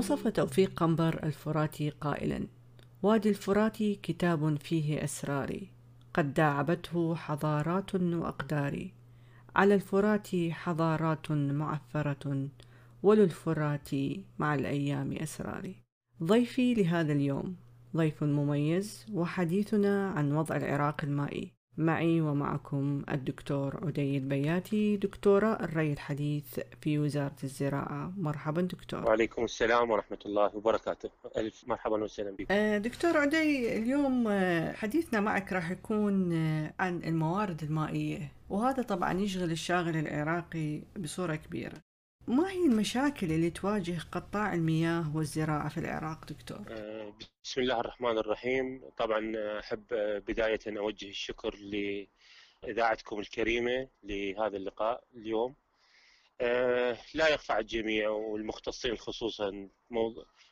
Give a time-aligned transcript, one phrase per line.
[0.00, 2.46] وصف توفيق قنبر الفراتي قائلا
[3.02, 5.68] وادي الفرات كتاب فيه أسراري
[6.14, 8.88] قد داعبته حضارات وأقدار
[9.56, 12.48] على الفرات حضارات معفرة
[13.02, 13.88] وللفرات
[14.38, 15.76] مع الأيام أسراري.
[16.22, 17.56] ضيفي لهذا اليوم
[17.96, 21.52] ضيف مميز وحديثنا عن وضع العراق المائي.
[21.80, 28.12] معي ومعكم الدكتور عدي البياتي دكتوراه الري الحديث في وزارة الزراعة.
[28.16, 29.06] مرحبا دكتور.
[29.06, 31.10] وعليكم السلام ورحمة الله وبركاته.
[31.36, 37.02] ألف مرحبا وسهلا بك آه، دكتور عدي اليوم آه، حديثنا معك راح يكون آه، عن
[37.04, 41.89] الموارد المائية وهذا طبعا يشغل الشاغل العراقي بصورة كبيرة.
[42.30, 46.58] ما هي المشاكل اللي تواجه قطاع المياه والزراعة في العراق دكتور؟
[47.44, 48.90] بسم الله الرحمن الرحيم.
[48.96, 49.86] طبعا أحب
[50.28, 51.54] بداية أوجه الشكر
[52.64, 55.56] لإذاعتكم الكريمة لهذا اللقاء اليوم.
[57.14, 59.68] لا يخفى على الجميع والمختصين خصوصا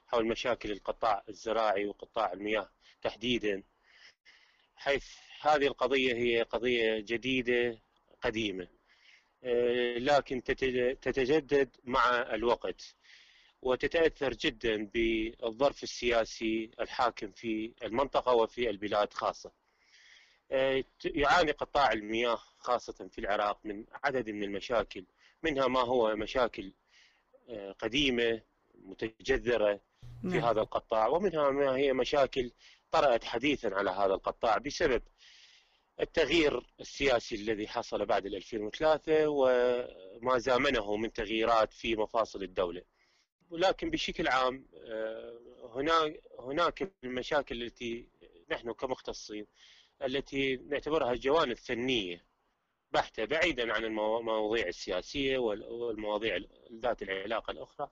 [0.06, 2.70] حول مشاكل القطاع الزراعي وقطاع المياه
[3.02, 3.62] تحديدا
[4.76, 5.06] حيث
[5.40, 7.78] هذه القضية هي قضية جديدة
[8.22, 8.77] قديمة.
[9.98, 10.42] لكن
[11.00, 12.96] تتجدد مع الوقت
[13.62, 19.52] وتتأثر جدا بالظرف السياسي الحاكم في المنطقة وفي البلاد خاصة
[20.50, 25.04] آه، يعاني قطاع المياه خاصة في العراق من عدد من المشاكل
[25.42, 26.72] منها ما هو مشاكل
[27.48, 28.42] آه، قديمة
[28.74, 29.80] متجذرة
[30.22, 30.44] في نعم.
[30.44, 32.52] هذا القطاع ومنها ما هي مشاكل
[32.90, 35.02] طرأت حديثا على هذا القطاع بسبب
[36.00, 42.82] التغيير السياسي الذي حصل بعد 2003 وما زامنه من تغييرات في مفاصل الدولة.
[43.50, 45.38] ولكن بشكل عام آه،
[45.74, 48.08] هناك هناك المشاكل التي
[48.50, 49.46] نحن كمختصين
[50.04, 52.24] التي نعتبرها جوانب فنيه
[52.92, 56.38] بحتة بعيدا عن المواضيع السياسية والمواضيع
[56.72, 57.90] ذات العلاقة الأخرى.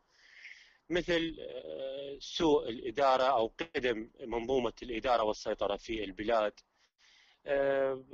[0.91, 6.53] مثل آه، سوء الإدارة أو قدم منظومة الإدارة والسيطرة في البلاد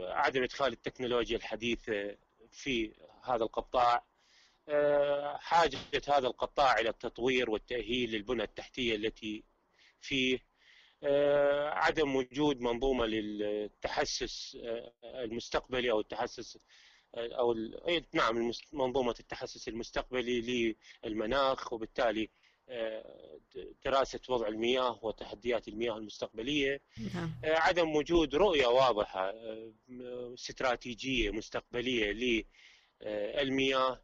[0.00, 2.16] عدم إدخال التكنولوجيا الحديثه
[2.50, 2.92] في
[3.24, 4.04] هذا القطاع.
[4.68, 5.78] آه، حاجة
[6.08, 9.44] هذا القطاع إلى التطوير والتأهيل للبنى التحتية التي
[10.00, 10.38] فيه.
[11.04, 16.58] آه، عدم وجود منظومة للتحسس آه، المستقبلي أو التحسس
[17.14, 17.54] أو
[18.14, 22.30] نعم منظومة التحسس المستقبلي للمناخ وبالتالي
[23.84, 26.80] دراسة وضع المياه وتحديات المياه المستقبلية
[27.14, 27.32] نعم.
[27.44, 29.34] عدم وجود رؤية واضحة
[30.34, 32.44] استراتيجية مستقبلية
[33.02, 34.00] للمياه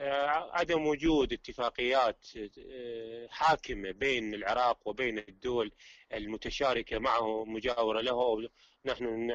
[0.00, 2.26] آه، عدم وجود اتفاقيات
[2.70, 5.72] آه، حاكمة بين العراق وبين الدول
[6.14, 8.48] المتشاركة معه مجاورة له
[8.84, 9.30] نحن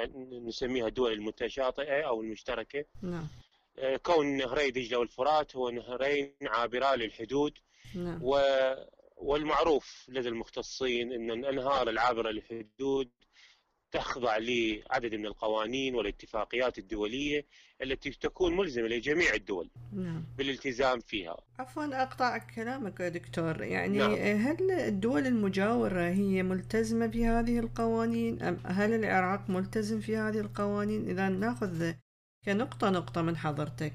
[0.48, 3.28] نسميها الدول المتشاطئة أو المشتركة نعم.
[3.80, 7.58] آه، كون نهري دجلة والفرات هو نهرين عابرا للحدود
[7.96, 8.20] نعم.
[8.24, 8.40] و
[9.18, 13.10] والمعروف لدى المختصين إن الأنهار العابرة للحدود
[13.92, 17.46] تخضع لعدد من القوانين والاتفاقيات الدولية
[17.82, 20.24] التي تكون ملزمة لجميع الدول نعم.
[20.38, 24.14] بالالتزام فيها عفوا أقطع كلامك يا دكتور يعني نعم.
[24.14, 31.30] هل الدول المجاورة هي ملتزمة بهذه القوانين أم هل العراق ملتزم في هذه القوانين إذا
[31.30, 31.94] نأخذ
[32.48, 33.94] كنقطة نقطة من حضرتك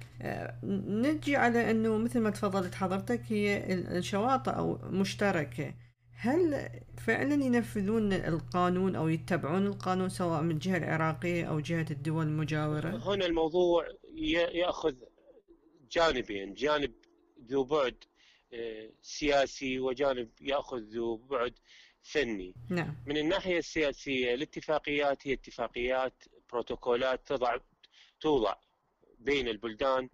[1.04, 5.74] نجي على أنه مثل ما تفضلت حضرتك هي الشواطئ أو مشتركة
[6.14, 6.68] هل
[7.06, 13.26] فعلا ينفذون القانون أو يتبعون القانون سواء من الجهه العراقية أو جهة الدول المجاورة؟ هنا
[13.26, 13.86] الموضوع
[14.52, 14.94] يأخذ
[15.90, 16.92] جانبين، جانب
[17.50, 17.96] ذو بعد
[18.54, 21.54] آه، سياسي وجانب يأخذ ذو بعد
[22.02, 22.54] فني.
[22.68, 22.96] نعم.
[23.06, 27.56] من الناحية السياسية الاتفاقيات هي اتفاقيات بروتوكولات تضع
[28.22, 28.54] توضع
[29.18, 30.08] بين البلدان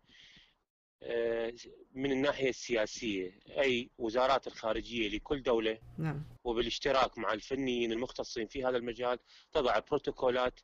[1.03, 1.55] آه،
[1.95, 6.25] من الناحية السياسية أي وزارات الخارجية لكل دولة نعم.
[6.45, 9.19] وبالاشتراك مع الفنيين المختصين في هذا المجال
[9.53, 10.61] تضع بروتوكولات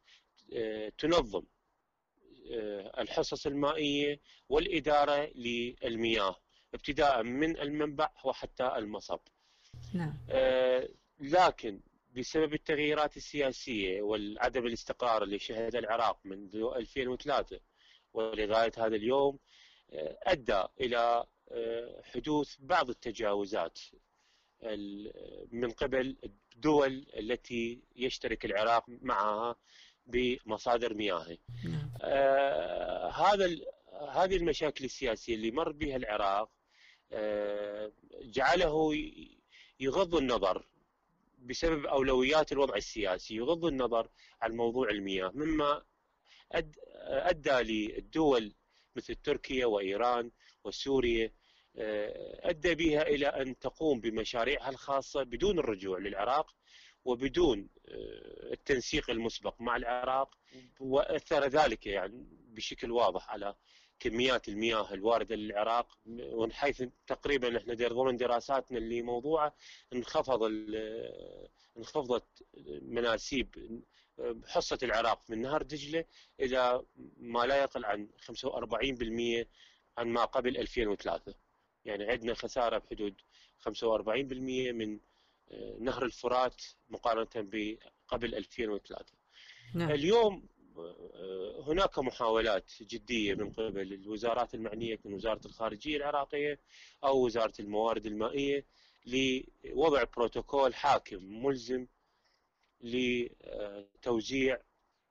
[0.53, 1.43] آه، تنظم
[2.53, 6.37] آه، الحصص المائية والإدارة للمياه
[6.75, 9.20] ابتداء من المنبع وحتى المصب
[9.94, 10.19] نعم.
[11.20, 11.81] لكن
[12.14, 17.61] بسبب التغييرات السياسية والعدم الاستقرار اللي شهد العراق منذ 2003
[18.12, 19.38] ولغاية هذا اليوم
[20.22, 23.78] أدى إلى آه، حدوث بعض التجاوزات
[25.52, 26.16] من قبل
[26.55, 29.56] الدول التي يشترك العراق معها
[30.06, 31.38] بمصادر مياهه.
[31.64, 31.90] نعم.
[32.02, 33.56] آه هذا
[34.10, 36.50] هذه المشاكل السياسية اللي مر بها العراق
[37.12, 38.94] آه جعله
[39.81, 40.67] يغض النظر
[41.44, 44.08] بسبب أولويات الوضع السياسي يغض النظر
[44.43, 45.82] عن موضوع المياه مما
[47.06, 48.55] أدى للدول
[48.96, 50.31] مثل تركيا وإيران
[50.64, 51.32] وسوريا
[52.43, 56.55] أدى بها إلى أن تقوم بمشاريعها الخاصة بدون الرجوع للعراق
[57.05, 57.69] وبدون
[58.52, 60.38] التنسيق المسبق مع العراق
[60.81, 63.55] وأثر ذلك يعني بشكل واضح على
[64.00, 69.55] كميات المياه الواردة للعراق ومن حيث تقريبا إحنا ضمن دراساتنا اللي موضوعة
[69.93, 70.43] انخفض
[71.76, 72.46] انخفضت
[72.82, 73.81] مناسيب
[74.46, 76.05] حصة العراق من نهر دجلة
[76.41, 76.82] إلى
[77.17, 79.46] ما لا يقل عن 45%
[79.99, 81.35] عن ما قبل 2003
[81.85, 83.14] يعني عندنا خسارة بحدود
[83.69, 83.70] 45%
[84.73, 85.00] من
[85.50, 89.14] آه، نهر الفرات مقارنة بقبل 2003
[89.75, 89.91] نعم.
[89.91, 90.49] اليوم
[91.67, 96.61] هناك محاولات جدية من قبل الوزارات المعنية من وزارة الخارجية العراقية
[97.05, 98.67] أو وزارة الموارد المائية
[99.06, 101.87] لوضع بروتوكول حاكم ملزم
[102.81, 104.59] لتوزيع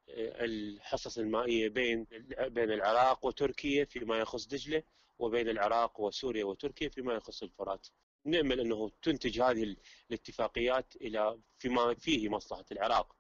[0.09, 2.07] الحصص المائية بين
[2.47, 4.83] بين العراق وتركيا فيما يخص دجلة
[5.19, 7.87] وبين العراق وسوريا وتركيا فيما يخص الفرات.
[8.25, 9.75] نأمل أنه تنتج هذه
[10.09, 13.15] الاتفاقيات إلى فيما فيه مصلحة العراق.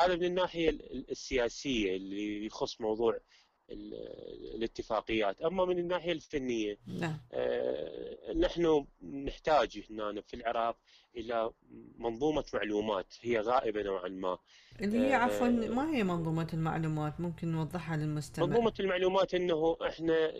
[0.00, 0.70] هذا من الناحية
[1.10, 3.18] السياسية اللي يخص موضوع
[4.54, 5.42] الاتفاقيات.
[5.42, 7.20] أما من الناحية الفنية نعم.
[7.32, 10.78] آه نحن نحتاج هنا في العراق
[11.16, 11.50] إلى
[11.98, 13.14] منظومة معلومات.
[13.20, 14.38] هي غائبة نوعا ما.
[14.80, 18.46] اللي هي آه عفوا ما هي منظومة المعلومات؟ ممكن نوضحها للمستمع.
[18.46, 20.32] منظومة المعلومات إنه إحنا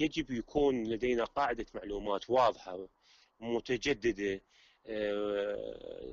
[0.00, 2.88] يجب يكون لدينا قاعدة معلومات واضحة
[3.40, 4.40] متجددة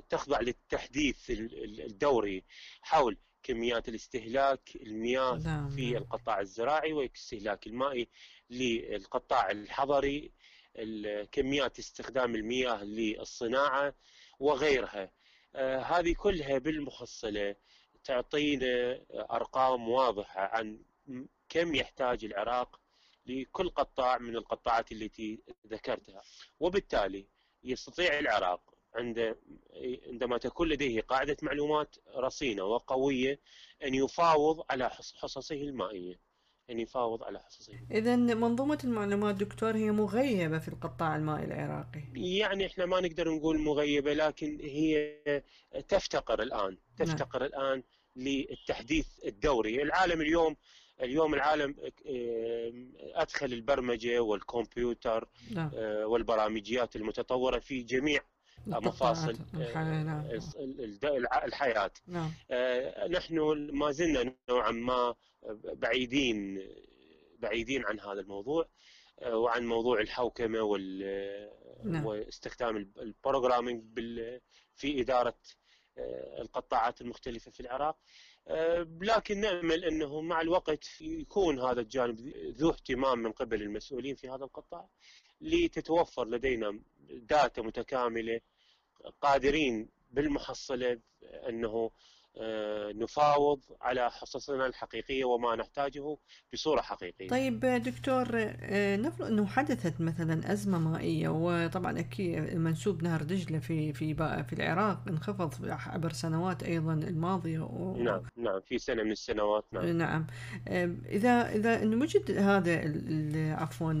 [0.08, 2.44] تخضع للتحديث الدوري
[2.82, 5.68] حول كميات الاستهلاك المياه نعم.
[5.68, 6.02] في نعم.
[6.02, 8.08] القطاع الزراعي والاستهلاك المائي
[8.50, 10.32] للقطاع الحضري
[11.32, 13.94] كميات استخدام المياه للصناعة
[14.38, 15.12] وغيرها
[15.54, 17.56] آه، هذه كلها بالمحصلة
[18.04, 20.80] تعطينا أرقام واضحة عن
[21.48, 22.80] كم يحتاج العراق
[23.26, 26.22] لكل قطاع من القطاعات التي ذكرتها
[26.60, 27.26] وبالتالي
[27.66, 28.60] يستطيع العراق
[28.94, 29.36] عند
[30.06, 33.40] عندما تكون لديه قاعدة معلومات رصينة وقوية
[33.84, 36.26] أن يفاوض على حصصه المائية.
[36.70, 37.72] أن يفاوض على حصصه.
[37.90, 42.02] إذا منظومة المعلومات دكتور هي مغيبة في القطاع المائي العراقي.
[42.14, 45.16] يعني إحنا ما نقدر نقول مغيبة لكن هي
[45.88, 46.78] تفتقر الآن.
[46.98, 47.48] تفتقر نعم.
[47.48, 47.82] الآن
[48.16, 49.82] للتحديث الدوري.
[49.82, 50.56] العالم اليوم
[51.02, 51.74] اليوم العالم
[53.14, 55.70] أدخل البرمجة والكمبيوتر نعم.
[55.74, 58.20] آه، والبرامجيات المتطورة في جميع
[58.66, 59.38] مفاصل
[61.44, 62.30] الحياة نعم.
[62.50, 63.38] آه، نحن
[63.72, 65.14] ما زلنا نوعا ما
[65.64, 66.62] بعيدين
[67.38, 68.68] بعيدين عن هذا الموضوع
[69.18, 71.50] آه، وعن موضوع الحوكمة وال
[71.84, 72.06] نعم.
[72.06, 73.84] واستخدام البروجرامينج
[74.74, 75.36] في إدارة
[76.38, 78.00] القطاعات المختلفة في العراق آه،
[79.00, 82.20] لكن نأمل أنه مع الوقت يكون هذا الجانب
[82.56, 84.88] ذو اهتمام من قبل المسؤولين في هذا القطاع
[85.40, 88.40] لتتوفر لدينا داتا متكاملة
[89.20, 91.00] قادرين بالمحصلة
[91.48, 91.90] أنه آه،
[92.92, 96.16] نفاوض على حصصنا الحقيقية وما نحتاجه
[96.52, 97.28] بصورة حقيقية.
[97.28, 103.92] طيب دكتور آه، نفرض أنه حدثت مثلا أزمة مائية وطبعا أكيد منسوب نهر دجلة في
[103.92, 107.96] في في العراق انخفض عبر سنوات أيضا الماضية و...
[107.96, 109.86] نعم نعم في سنة من السنوات نعم.
[109.86, 110.26] نعم.
[110.68, 112.80] آه، إذا إذا أنه وجد هذا
[113.54, 113.92] عفوا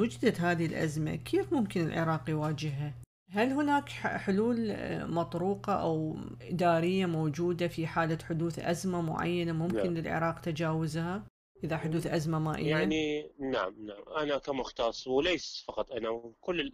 [0.00, 2.94] وجدت هذه الأزمة كيف ممكن العراق يواجهها؟
[3.32, 9.94] هل هناك حلول آه، مطروقة أو إدارية موجودة في حالة حدوث أزمة معينة ممكن نعم.
[9.94, 11.26] للعراق تجاوزها؟
[11.64, 16.72] إذا حدوث أزمة مائية يعني نعم نعم أنا كمختص وليس فقط أنا وكل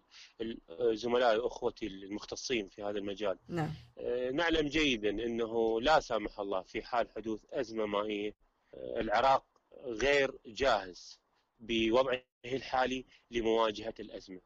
[0.93, 3.71] زملائي وأخوتي المختصين في هذا المجال نعم.
[3.99, 8.35] آه، نعلم جيدا أنه لا سامح الله في حال حدوث أزمة مائية
[8.75, 9.45] آه، العراق
[9.85, 11.21] غير جاهز
[11.59, 14.41] بوضعه الحالي لمواجهة الأزمة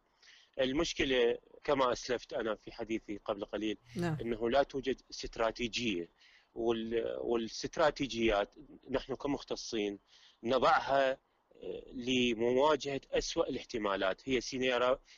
[0.61, 4.19] المشكلة كما أسلفت أنا في حديثي قبل قليل نعم.
[4.21, 6.09] إنه لا توجد استراتيجية
[6.55, 8.55] والاستراتيجيات
[8.91, 9.99] نحن كمختصين
[10.43, 11.19] نضعها
[11.63, 14.41] آه، لمواجهة اسوء الاحتمالات هي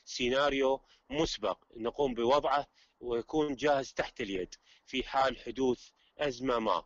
[0.05, 0.81] سيناريو
[1.11, 2.67] مسبق نقوم بوضعه
[3.01, 4.55] ويكون جاهز تحت اليد
[4.87, 6.85] في حال حدوث أزمة ما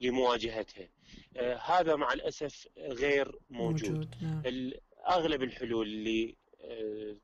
[0.00, 0.88] لمواجهتها
[1.36, 4.14] آه هذا مع الأسف غير موجود, موجود.
[4.22, 4.42] نعم.
[5.08, 7.16] أغلب الحلول اللي آه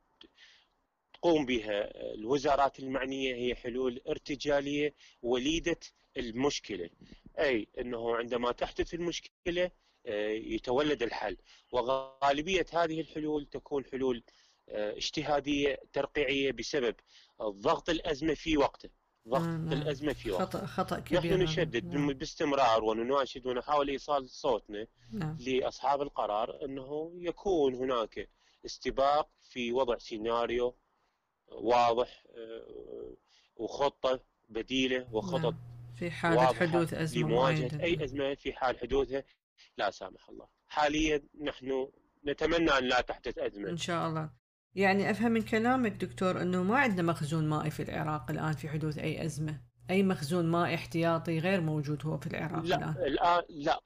[1.20, 5.80] تقوم بها الوزارات المعنية هي حلول ارتجالية وليدة
[6.16, 6.90] المشكلة
[7.38, 9.70] أي أنه عندما تحدث المشكلة
[10.06, 11.36] آه، يتولد الحل
[11.72, 14.22] وغالبية هذه الحلول تكون حلول
[14.68, 16.94] آه، اجتهادية ترقيعية بسبب
[17.42, 18.90] ضغط الأزمة في وقته
[19.28, 19.72] ضغط نعم.
[19.72, 22.12] الأزمة في وقته خطأ, خطأ كبير نحن نشدد نعم.
[22.12, 25.38] باستمرار ونناشد ونحاول إيصال صوتنا نعم.
[25.40, 28.28] لأصحاب القرار أنه يكون هناك
[28.66, 30.74] استباق في وضع سيناريو
[31.52, 33.14] واضح آه،
[33.56, 35.94] وخطة بديلة وخطط نعم.
[35.96, 37.84] في حالة حدوث أزمة لمواجهة معينة.
[37.84, 39.24] أي أزمة في حال حدوثها
[39.78, 40.46] لا سامح الله.
[40.68, 41.88] حاليا نحن
[42.26, 43.68] نتمنى أن لا تحدث أزمة.
[43.68, 44.30] إن شاء الله.
[44.74, 48.98] يعني أفهم من كلامك دكتور أنه ما عندنا مخزون مائي في العراق الآن في حدوث
[48.98, 49.60] أي أزمة.
[49.90, 52.94] أي مخزون مائي احتياطي غير موجود هو في العراق لا الآن.
[53.06, 53.80] الآن لا.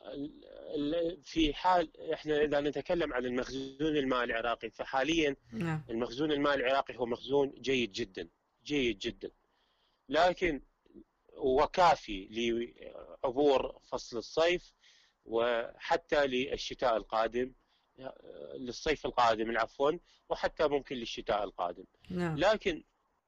[1.22, 5.84] في حال إحنا إذا نتكلم عن المخزون المائي العراقي فحاليا نعم.
[5.90, 8.28] المخزون المائي العراقي هو مخزون جيد جدا
[8.64, 9.30] جيد جدا.
[10.08, 10.62] لكن
[11.36, 12.28] وكافي
[13.24, 14.72] لعبور فصل الصيف
[15.24, 17.52] وحتى للشتاء القادم
[18.54, 19.92] للصيف القادم عفوا
[20.28, 21.84] وحتى ممكن للشتاء القادم.
[22.10, 22.36] نعم.
[22.36, 22.84] لكن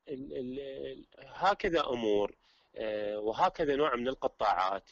[0.09, 2.35] ال ال هكذا أمور
[2.77, 4.91] آه، وهكذا نوع من القطاعات.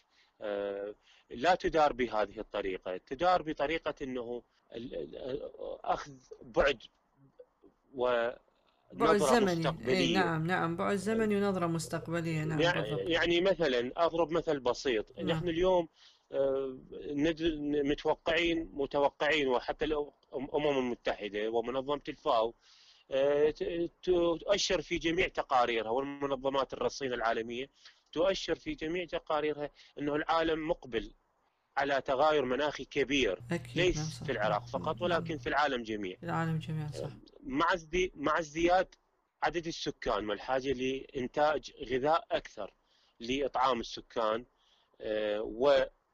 [1.30, 4.42] لا تدار بهذه الطريقة، تدار بطريقة إنه
[4.74, 5.50] ال- ال-
[5.84, 6.78] أخذ بعد
[8.92, 9.88] بعد ونظره زمني.
[9.88, 12.44] إيه نعم نعم بعد زمني ونظرة مستقبلية.
[12.44, 15.18] نعم يعني يعني مثلا أضرب مثل بسيط.
[15.18, 15.26] نعم.
[15.26, 15.88] نحن اليوم
[16.32, 16.78] آه،
[17.84, 22.54] متوقعين متوقعين وحتى الامم المتحده ومنظمة الفاو
[23.10, 23.54] آه،
[24.02, 27.68] تؤشر في جميع تقاريرها والمنظمات الرصينه العالمية
[28.12, 31.12] تؤشر في جميع تقاريرها أنه العالم مقبل
[31.76, 34.24] على تغير مناخي كبير أكيد نعم ليس صح.
[34.24, 36.16] في العراق فقط ولكن في العالم جميع.
[36.22, 37.10] العالم جميعا صح.
[37.42, 38.94] مع ازدي- مع ازدياد
[39.42, 42.72] عدد السكان والحاجة لإنتاج غذاء أكثر
[43.20, 44.44] لإطعام السكان
[45.00, 45.40] آه،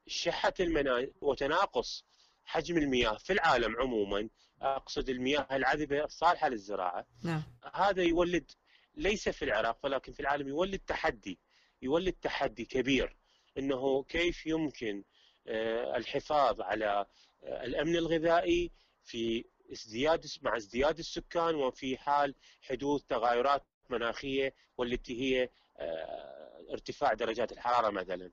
[0.07, 2.05] وشحة المناخ وتناقص
[2.45, 4.29] حجم المياه في العالم عموما
[4.61, 7.05] أقصد المياه العذبة الصالحة للزراعة.
[7.23, 7.43] نعم.
[7.73, 8.51] هذا يولد
[8.95, 11.39] ليس في العراق ولكن في العالم يولد تحدي
[11.81, 13.15] يولد تحدي كبير
[13.57, 15.03] إنه كيف يمكن
[15.47, 17.05] آه، الحفاظ على
[17.43, 18.71] آه، الأمن الغذائي
[19.03, 27.51] في ازدياد مع ازدياد السكان وفي حال حدوث تغيرات مناخية والتي هي آه، ارتفاع درجات
[27.51, 28.31] الحرارة مثلا.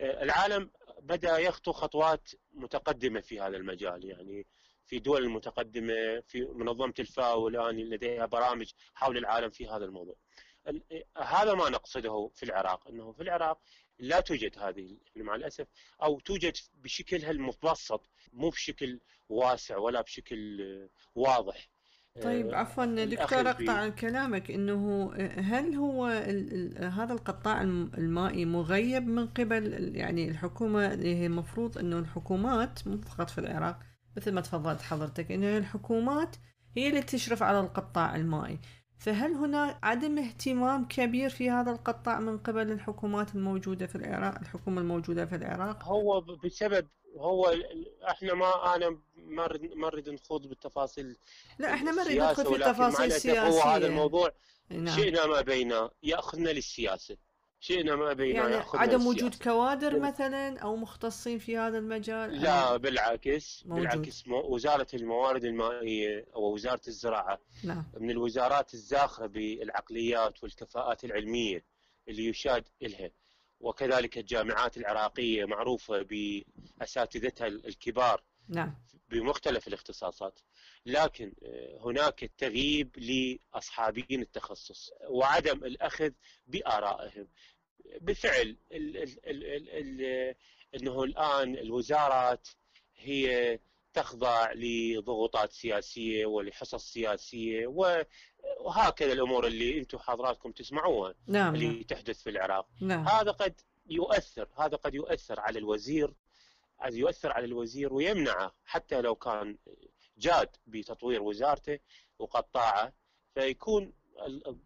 [0.00, 0.70] العالم
[1.02, 4.46] بدأ يخطو خطوات متقدمة في هذا المجال يعني
[4.86, 10.14] في دول المتقدمه في منظمة الفاو الآن لديها برامج حول العالم في هذا الموضوع.
[10.68, 10.82] ال-
[11.18, 13.58] هذا ما نقصده في العراق إنه في العراق
[13.98, 15.66] لا توجد هذه مع الأسف
[16.02, 16.52] أو توجد
[16.84, 21.68] بشكلها المبسط مو بشكل واسع ولا بشكل آه، واضح.
[22.22, 26.06] طيب آه، عفوا دكتور أقطع عن كلامك إنه هل هو
[26.76, 32.98] هذا القطاع الم- المائي مغيب من قبل يعني الحكومة اللي هي المفروض إنه الحكومات مو
[33.00, 33.78] فقط في العراق
[34.16, 36.36] مثل ما تفضلت حضرتك إنه الحكومات
[36.76, 38.58] هي اللي تشرف على القطاع المائي
[39.04, 44.80] فهل هنا عدم اهتمام كبير في هذا القطاع من قبل الحكومات الموجودة في العراق الحكومة
[44.80, 47.54] الموجودة في العراق؟ هو بسبب هو
[48.10, 49.46] إحنا ما أنا ما
[49.92, 51.16] نريد- نخوض بالتفاصيل
[51.58, 54.30] لا إحنا ما نريد ندخل في الأسف هو هذا الموضوع.
[54.70, 54.96] نعم.
[54.96, 57.16] شئنا ما بينا يأخذنا للسياسة.
[57.64, 59.34] شئنا ما بينا يعني عدم وجود.
[59.34, 63.88] كوادر بال- مثلا أو مختصين في هذا المجال؟ لا بالعكس موجود.
[63.88, 67.84] بالعكس وزارة الموارد المائية أو وزارة الزراعة نعم.
[68.00, 71.64] من الوزارات الزاخرة بالعقليات والكفاءات العلمية
[72.08, 73.10] اللي يشاد لها
[73.60, 78.74] وكذلك الجامعات العراقية معروفة بأساتذتها الكبار نعم.
[79.08, 80.38] بمختلف الاختصاصات.
[80.86, 86.10] لكن آه، هناك تغييب لأصحابين التخصص وعدم الأخذ
[86.46, 87.28] بآرائهم.
[88.00, 90.34] بالفعل ال ال ال ال ال
[90.74, 92.48] انه الان الوزارات
[92.96, 93.58] هي
[93.92, 101.54] تخضع لضغوطات سياسية ولحصص سياسية وهكذا الأمور اللي أنتم حضراتكم تسمعوها نعم.
[101.54, 102.68] اللي تحدث في العراق.
[102.80, 103.08] نعم.
[103.08, 106.14] هذا قد يؤثر هذا قد يؤثر على الوزير
[106.80, 109.58] قد يؤثر على الوزير ويمنعه حتى لو كان
[110.18, 111.78] جاد بتطوير وزارته
[112.18, 112.92] وقطاعه
[113.34, 113.92] فيكون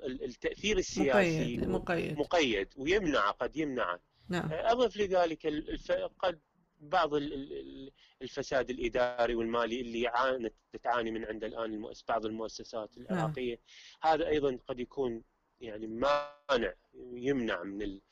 [0.04, 2.18] التأثير السياسي مقيد مقيد.
[2.18, 4.48] مقيد ويمنعه قد يمنعه نعم.
[4.52, 5.92] أضف لذلك الف...
[5.92, 6.40] قد
[6.80, 11.92] بعض ال- ال- الفساد الإداري والمالي اللي يعاني تعاني من عند الآن.
[12.08, 13.60] بعض المؤسسات العراقية.
[14.02, 15.22] هذا أيضا قد يكون
[15.60, 16.74] يعني مانع
[17.14, 18.02] يمنع من ال-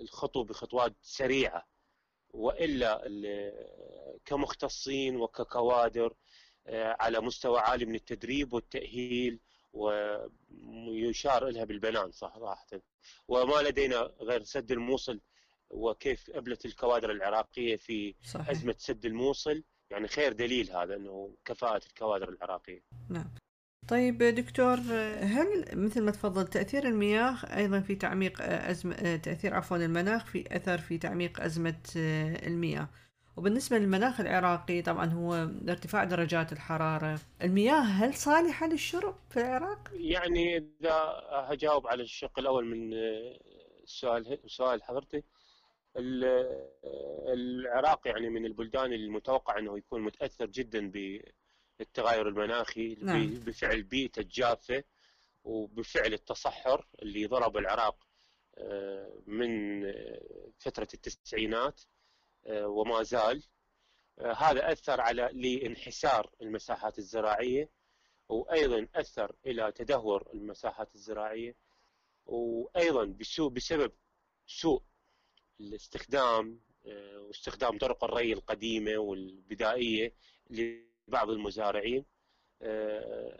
[0.00, 1.66] الخطو بخطوات سريعة.
[2.30, 6.14] وإلا ال- كمختصين وككوادر
[6.66, 9.40] آه، على مستوى عالي من التدريب والتأهيل
[9.74, 12.66] ويشار لها بالبنان صراحة
[13.28, 15.20] وما لدينا غير سد الموصل
[15.70, 18.50] وكيف ابلت الكوادر العراقية في صحيح.
[18.50, 22.82] أزمة سد الموصل يعني خير دليل هذا إنه كفاءة الكوادر العراقية.
[23.08, 23.34] نعم.
[23.88, 24.78] طيب دكتور
[25.20, 30.78] هل مثل ما تفضل تأثير المياه أيضا في تعميق أزمة تأثير عفوا المناخ في أثر
[30.78, 31.82] في تعميق أزمة
[32.46, 32.88] المياه؟
[33.36, 40.56] وبالنسبة للمناخ العراقي طبعا هو ارتفاع درجات الحرارة المياه هل صالحة للشرب في العراق؟ يعني
[40.56, 42.94] إذا هجاوب على الشق الأول من
[43.82, 45.24] السؤال سؤال حضرتك
[47.26, 50.90] العراق يعني من البلدان المتوقع أنه يكون متأثر جدا
[51.78, 53.26] بالتغير المناخي نعم.
[53.26, 54.84] بفعل بيئته الجافة
[55.44, 58.06] وبفعل التصحر اللي ضرب العراق
[58.58, 59.82] آه، من
[60.58, 61.93] فترة التسعينات آه،
[62.46, 63.42] وما زال.
[64.18, 67.70] آه، هذا أثر على لانحسار المساحات الزراعية
[68.28, 71.54] وأيضا أثر إلى تدهور المساحات الزراعية
[72.26, 73.04] وأيضا
[73.50, 73.92] بسبب
[74.46, 74.82] سوء
[75.60, 76.60] الاستخدام
[77.16, 80.14] واستخدام طرق الري القديمة والبدائية
[80.50, 82.04] لبعض المزارعين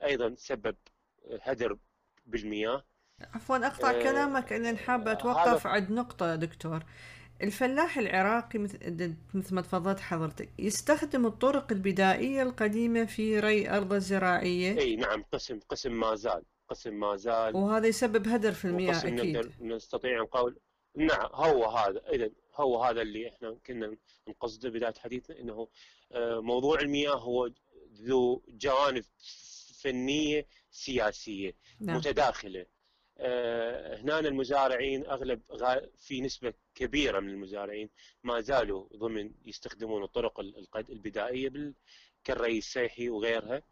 [0.03, 0.77] أيضا سبب
[1.43, 1.79] هدر
[2.27, 2.85] بالمياه.
[3.21, 6.85] عفوا أقطع آه كلامك لأن حابه أتوقف عند نقطة دكتور.
[7.45, 14.79] الفلاح العراقي مثل مثل ما تفضلت حضرتك يستخدم الطرق البدائية القديمة في ري ارضه الزراعية؟
[14.79, 17.57] إي نعم قسم قسم ما زال قسم ما زال.
[17.57, 20.59] وهذا يسبب هدر في المياه أكيد نقدر نستطيع نقول
[20.97, 23.97] نعم هو هذا اذا هو هذا اللي إحنا كنا
[24.29, 25.69] نقصده بداية حديثنا إنه
[26.13, 27.51] آه، موضوع المياه هو
[27.93, 29.05] ذو جوانب
[29.83, 31.97] فنية سياسية نعم.
[31.97, 32.61] متداخلة.
[32.61, 32.74] آه،
[33.21, 35.43] هنا المزارعين أغلب
[35.99, 37.91] في نسبة كبيرة من المزارعين
[38.23, 40.41] ما زالوا ضمن يستخدمون الطرق
[40.91, 41.75] البدائية
[42.25, 43.63] كالري السيحي وغيرها.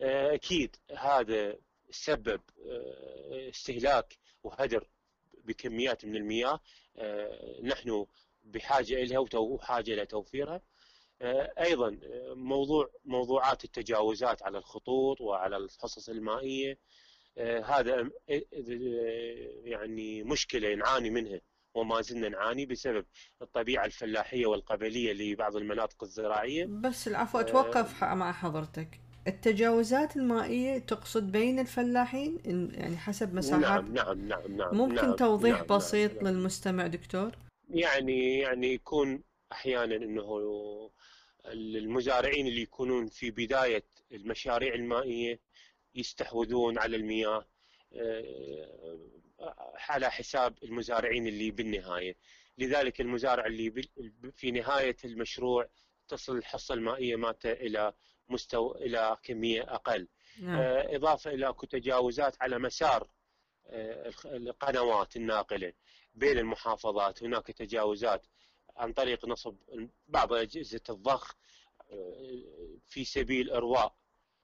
[0.00, 1.56] آه، أكيد هذا
[1.90, 4.86] سبب آه، استهلاك وهدر
[5.44, 6.60] بكميات من المياه.
[7.62, 8.06] نحن
[8.44, 10.60] بحاجة إليها وحاجة إلى توفيرها.
[11.58, 11.98] أيضا
[12.34, 16.72] موضوع موضوعات التجاوزات على الخطوط وعلى الحصص المائية.
[16.72, 16.76] آه،
[17.38, 18.42] هذا آه،
[19.64, 21.40] يعني مشكلة نعاني منها
[21.74, 23.06] وما زلنا نعاني بسبب
[23.42, 26.64] الطبيعة الفلاحية والقبلية لبعض المناطق الزراعية.
[26.64, 29.00] بس العفو أتوقف آه مع حضرتك.
[29.26, 32.38] التجاوزات المائية تقصد بين الفلاحين؟
[32.74, 33.62] يعني حسب مساحات.
[33.62, 34.76] نعم نعم نعم نعم.
[34.76, 36.24] ممكن نعم توضيح نعم بسيط نعم.
[36.24, 37.30] نعم للمستمع دكتور؟
[37.68, 40.90] يعني يعني يكون أحيانا إنه
[41.46, 45.40] المزارعين اللي يكونون في بداية المشاريع المائية
[45.94, 47.46] يستحوذون على المياه
[47.94, 48.98] آه،
[49.88, 52.16] على حساب المزارعين اللي بالنهاية.
[52.58, 53.82] لذلك المزارع اللي
[54.32, 55.68] في نهاية المشروع
[56.08, 57.92] تصل الحصه المائية مالته إلى
[58.28, 60.08] مستوى إلى كمية أقل.
[60.40, 60.58] نعم.
[60.58, 63.08] آه، إضافة إلى تجاوزات على مسار
[63.66, 65.72] آه، القنوات الناقلة.
[66.14, 68.26] بين المحافظات هناك تجاوزات
[68.76, 69.56] عن طريق نصب
[70.08, 71.36] بعض أجهزة الضخ
[72.86, 73.94] في سبيل إرواء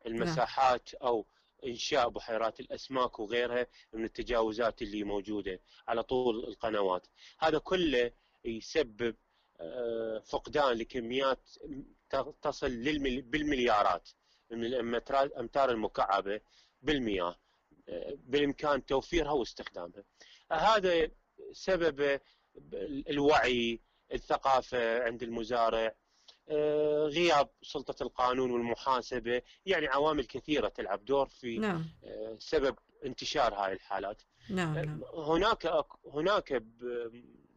[0.06, 1.26] المساحات أو
[1.66, 7.06] إنشاء بحيرات الأسماك وغيرها من التجاوزات اللي موجودة على طول القنوات.
[7.38, 8.12] هذا كله
[8.44, 9.16] يسبب
[9.60, 11.50] آه، فقدان لكميات
[12.42, 12.70] تصل
[13.22, 14.08] بالمليارات
[14.50, 16.40] من الأمتار المكعبة
[16.82, 17.36] بالمياه
[17.88, 20.04] آه، بالإمكان توفيرها واستخدامها.
[20.52, 21.10] هذا
[21.52, 22.20] سبب
[23.10, 23.80] الوعي
[24.12, 25.94] الثقافة عند المزارع
[27.06, 31.86] غياب سلطة القانون والمحاسبة يعني عوامل كثيرة تلعب دور في نعم.
[32.04, 34.76] آه، سبب انتشار هاي الحالات نعم.
[34.76, 35.02] آه، نعم.
[35.14, 36.62] هناك هناك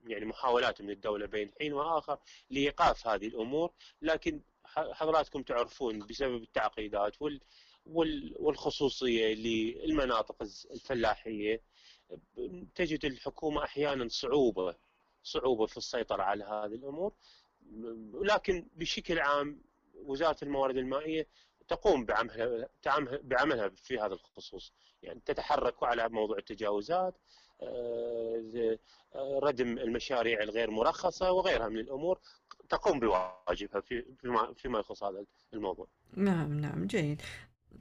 [0.08, 2.17] يعني محاولات من الدولة بين حين وآخر
[2.49, 4.41] لإيقاف هذه الأمور لكن
[4.73, 7.15] حضراتكم تعرفون بسبب التعقيدات
[7.86, 10.36] والخصوصية للمناطق
[10.71, 11.62] الفلاحية
[12.75, 14.75] تجد الحكومة أحيانا صعوبة
[15.23, 17.13] صعوبة في السيطرة على هذه الأمور
[18.13, 19.62] ولكن بشكل عام
[19.95, 21.27] وزارة الموارد المائية
[21.67, 22.67] تقوم بعملها
[23.23, 27.17] بعملها في هذا الخصوص يعني تتحرك على موضوع التجاوزات
[27.63, 28.77] آه،
[29.15, 32.19] ردم المشاريع الغير مرخصة وغيرها من الأمور
[32.69, 35.88] تقوم بواجبها فيما فيما يخص هذا الموضوع.
[36.13, 37.21] نعم نعم جيد.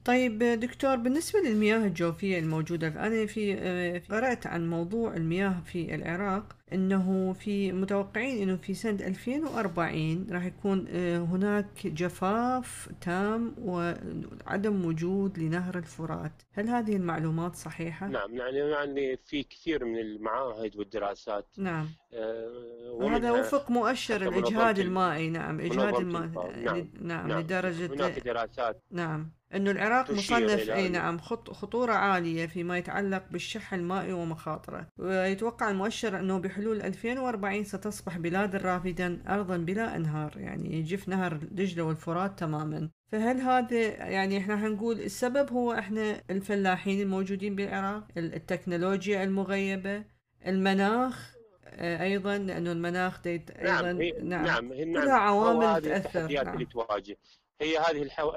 [0.05, 6.55] طيب دكتور بالنسبة للمياه الجوفية الموجودة أنا في آه، قرأت عن موضوع المياه في العراق
[6.73, 15.39] أنه في متوقعين أنه في سنة 2040 راح يكون آه، هناك جفاف تام وعدم وجود
[15.39, 16.31] لنهر الفرات.
[16.53, 21.47] هل هذه المعلومات صحيحة؟ نعم يعني يعني في كثير من المعاهد والدراسات.
[21.57, 21.89] نعم.
[22.13, 25.29] آه هذا وفق مؤشر الإجهاد المائي.
[25.29, 26.27] نعم إجهاد المائي.
[26.63, 27.39] نعم, نعم, نعم.
[27.39, 28.83] لدرجة هناك دراسات.
[28.91, 29.31] نعم.
[29.55, 34.87] أنه العراق مصنف أي نعم خطورة عالية فيما يتعلق بالشح المائي ومخاطره.
[34.97, 40.37] ويتوقع المؤشر أنه بحلول 2040 ستصبح بلاد الرافدة أرضا بلا أنهار.
[40.37, 42.89] يعني يجف نهر دجلة والفرات تماما.
[43.11, 50.03] فهل هذا يعني إحنا حنقول السبب هو إحنا الفلاحين الموجودين بالعراق التكنولوجيا المغيبة
[50.47, 54.45] المناخ آه، أيضا لأنه المناخ ديت أيضا نعم هي نعم.
[54.45, 55.95] نعم هي كلها نعم هو عوامل هذه تأثر.
[55.95, 57.17] التحديات اللي نعم تواجه.
[57.61, 58.31] هي هذه الحو...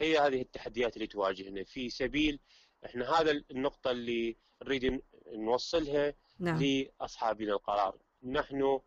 [0.00, 1.64] هي هذه التحديات اللي تواجهنا.
[1.64, 2.40] في سبيل
[2.86, 5.00] إحنا هذا النقطة اللي نريد
[5.34, 6.14] نوصلها.
[6.38, 6.62] نعم.
[6.62, 8.80] لأصحابنا القرار نحن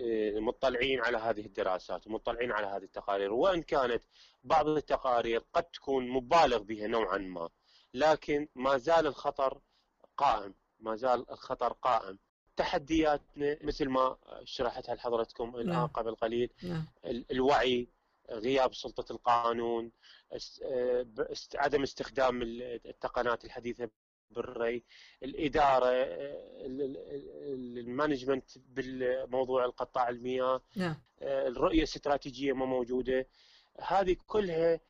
[0.00, 4.02] آه، مطلعين على هذه الدراسات ومطلعين على هذه التقارير وإن كانت
[4.44, 7.48] بعض التقارير قد تكون مبالغ بها نوعا ما
[7.94, 9.60] لكن ما زال الخطر
[10.16, 12.18] قائم ما زال الخطر قائم.
[12.56, 15.86] تحدياتنا مثل ما شرحتها لحضرتكم الآن نعم.
[15.86, 16.86] قبل قليل نعم.
[17.04, 17.88] ال- الوعي
[18.30, 19.92] غياب سلطة القانون
[20.62, 21.06] آه،
[21.54, 23.90] عدم استخدام ال- التقنيات الحديثة
[24.30, 24.84] بالري
[25.22, 31.02] الإدارة آه، ال- ال- ال- المانجمنت بالموضوع القطاع المياه نعم.
[31.20, 33.26] آه، الرؤية الاستراتيجية ما موجودة.
[33.80, 34.80] هذه كلها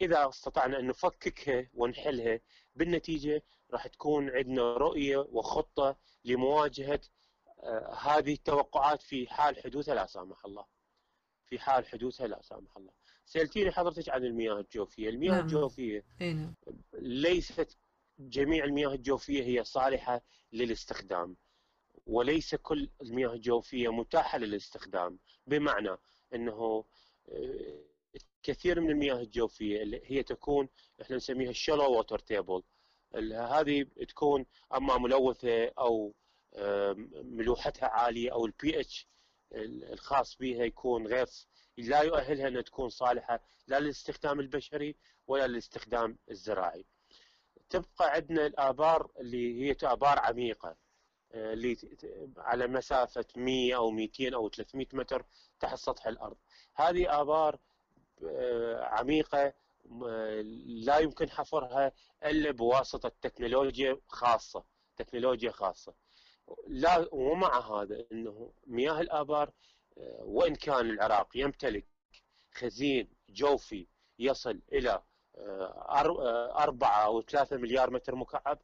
[0.00, 2.40] إذا استطعنا أن نفككها ونحلها
[2.74, 7.00] بالنتيجة راح تكون عندنا رؤية وخطة لمواجهة
[7.62, 10.64] آه، هذه التوقعات في حال حدوثها لا سامح الله.
[11.46, 12.92] في حال حدوثها لا سامح الله.
[13.24, 15.08] سألتيني حضرتك عن المياه الجوفية.
[15.08, 15.40] المياه نعم.
[15.40, 16.54] الجوفية اي نعم.
[16.92, 17.78] ليست
[18.18, 20.20] جميع المياه الجوفية هي صالحة
[20.52, 21.36] للاستخدام
[22.06, 25.18] وليس كل المياه الجوفية متاحة للاستخدام.
[25.46, 25.96] بمعنى
[26.34, 26.84] أنه
[27.28, 27.78] آه،
[28.42, 30.68] كثير من المياه الجوفية اللي هي تكون
[31.02, 32.62] إحنا نسميها shallow water table.
[33.14, 36.14] ال- هذه تكون أما ملوثة أو
[37.22, 39.06] ملوحتها عالية أو البي اتش
[39.92, 41.26] الخاص بها يكون غير
[41.76, 46.84] لا يؤهلها ان تكون صالحة لا للاستخدام البشري ولا للاستخدام الزراعي.
[47.70, 50.76] تبقى عندنا الآبار اللي هي آبار عميقة
[51.32, 51.76] آه، اللي
[52.36, 55.24] على مسافة 100 أو 200 أو 300 متر
[55.60, 56.36] تحت سطح الأرض.
[56.74, 57.58] هذه آبار
[58.24, 59.52] آه، عميقة
[59.84, 60.04] م-
[60.84, 61.92] لا يمكن حفرها
[62.24, 64.64] إلا بواسطة تكنولوجيا خاصة
[64.96, 65.94] تكنولوجيا خاصة.
[66.66, 69.52] لا ومع هذا أنه مياه الآبار
[69.98, 71.86] آه، وإن كان العراق يمتلك
[72.54, 73.86] خزين جوفي
[74.18, 75.07] يصل إلى آه، آه،
[76.62, 78.58] أربعة أو ثلاثة مليار متر مكعب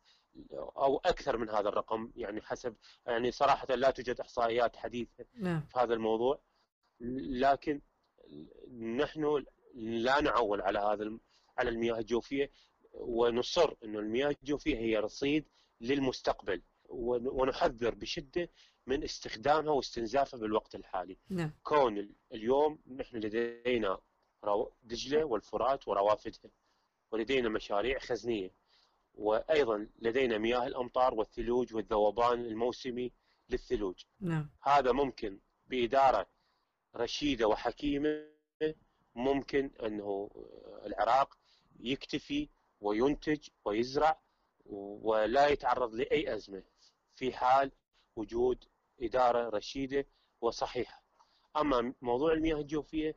[0.53, 2.75] أو أكثر من هذا الرقم يعني حسب
[3.07, 5.61] يعني صراحة لا توجد إحصائيات حديثة نعم.
[5.61, 6.41] في هذا الموضوع.
[7.41, 7.81] لكن
[8.97, 11.19] نحن لا نعول على هذا
[11.59, 12.51] على المياه الجوفية
[12.93, 15.49] ونصر أن المياه الجوفية هي رصيد
[15.81, 18.49] للمستقبل ون- ونحذر بشدة
[18.87, 21.19] من استخدامها واستنزافها بالوقت الحالي.
[21.29, 21.53] نعم.
[21.63, 23.99] كون ال- اليوم نحن لدينا
[24.83, 26.51] دجلة والفرات وروافدها.
[27.15, 28.51] ولدينا مشاريع خزنية.
[29.15, 33.13] وأيضا لدينا مياه الأمطار والثلوج والذوبان الموسمي
[33.51, 34.05] للثلوج.
[34.21, 34.51] نعم.
[34.63, 36.27] هذا ممكن بإدارة
[36.97, 38.27] رشيدة وحكيمة
[39.15, 40.31] ممكن أنه
[40.87, 41.39] العراق
[41.81, 42.49] يكتفي
[42.81, 44.21] وينتج ويزرع
[45.03, 46.63] ولا يتعرض لأي أزمة
[47.15, 47.73] في حال
[48.17, 48.65] وجود
[49.03, 50.07] إدارة رشيدة
[50.41, 51.03] وصحيحة.
[51.57, 53.17] أما موضوع المياه الجوفية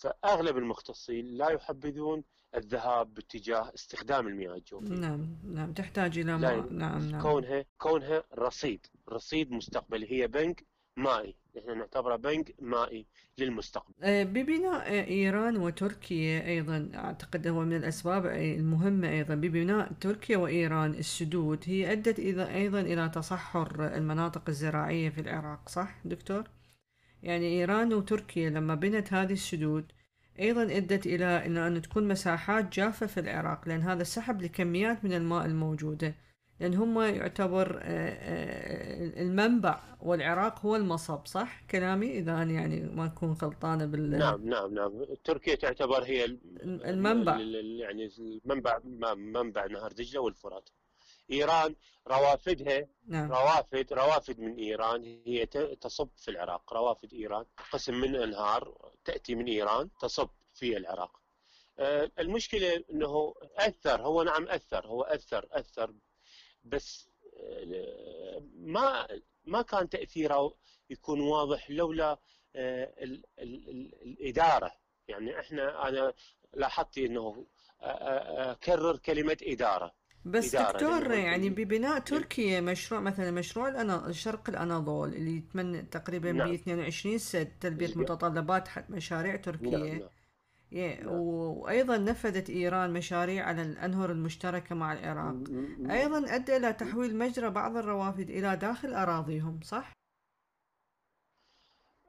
[0.00, 4.94] فأغلب المختصين لا يحبذون الذهاب باتجاه استخدام المياه الجوفية.
[4.94, 7.22] نعم نعم تحتاج لا ما نعم نعم.
[7.22, 10.12] كونها كونها رصيد رصيد مستقبلي.
[10.12, 10.64] هي بنك
[10.96, 11.34] مائي.
[11.56, 13.06] نحن نعتبره بنك مائي
[13.38, 13.94] للمستقبل.
[14.02, 19.34] آه، ببناء إيران وتركيا أيضا أعتقد هو من الأسباب المهمة أيضا.
[19.34, 26.00] ببناء تركيا وإيران السدود هي أدت إذا أيضا إلى تصحر المناطق الزراعية في العراق صح
[26.04, 26.44] دكتور؟
[27.22, 29.92] يعني إيران وتركيا لما بنت هذه السدود
[30.40, 35.12] أيضا أدت إلى إنه أن تكون مساحات جافة في العراق لأن هذا سحب لكميات من
[35.12, 36.14] الماء الموجودة
[36.60, 43.06] لأن هم يعتبر آه، آه، المنبع والعراق هو المصب صح كلامي؟ إذا أنا يعني ما
[43.06, 45.04] أكون غلطانة بال نعم نعم نعم.
[45.24, 47.36] تركيا تعتبر هي ال- المنبع.
[47.36, 48.78] ال- ال- يعني المنبع
[49.16, 50.68] منبع نهر دجلة والفرات.
[51.30, 51.74] إيران
[52.08, 52.86] روافدها.
[53.06, 53.32] نعم.
[53.32, 55.22] روافد روافد من إيران.
[55.26, 55.46] هي
[55.80, 56.72] تصب في العراق.
[56.72, 57.44] روافد إيران.
[57.72, 61.20] قسم من أنهار تأتي من إيران تصب في العراق.
[61.78, 65.94] آه، المشكلة أنه أثر هو نعم أثر هو أثر أثر.
[66.64, 69.08] بس آه، ما
[69.44, 70.54] ما كان تأثيره
[70.90, 72.18] يكون واضح لولا
[72.56, 74.72] آه، ال- ال- ال- الإدارة.
[75.08, 76.12] يعني إحنا أنا
[76.54, 77.46] لاحظت أنه
[77.80, 79.94] آه، أكرر كلمة إدارة.
[80.30, 84.12] بس دكتور يعني ببناء تركيا مشروع مثلا مشروع الأنا...
[84.12, 89.78] شرق الأناضول اللي يتمنى تقريبا ب نعم 22 سد تلبية الج- متطلبات مشاريع نعم تركيا
[89.78, 90.00] نعم.
[90.72, 91.08] ي- نعم.
[91.14, 95.36] و- وأيضا نفذت إيران مشاريع على الأنهر المشتركة مع العراق.
[95.90, 99.92] أيضا أدى إلى تحويل مجرى بعض الروافد إلى داخل أراضيهم صح؟